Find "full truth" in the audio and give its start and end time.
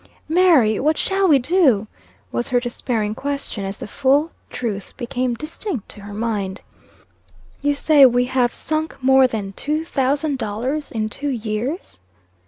3.85-4.93